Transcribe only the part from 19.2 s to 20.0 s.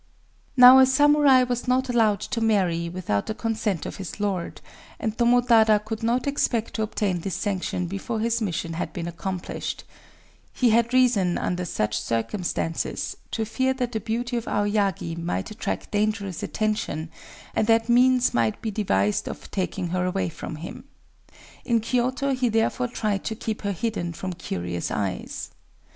of taking